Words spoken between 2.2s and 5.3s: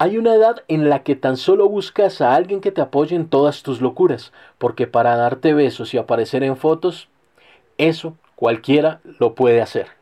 a alguien que te apoye en todas tus locuras, porque para